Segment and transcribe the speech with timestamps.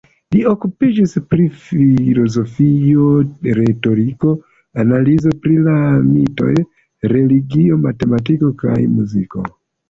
[0.33, 3.09] Li okupiĝis pri filozofio,
[3.59, 4.33] retoriko,
[4.85, 5.77] analizo pri la
[6.07, 6.49] mitoj,
[7.13, 9.47] religio, matematiko kaj muziko.